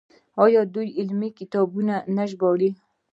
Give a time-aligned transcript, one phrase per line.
[0.45, 2.69] آیا دوی علمي کتابونه نه ژباړي؟